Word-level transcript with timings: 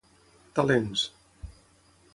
Talents: 0.59 1.05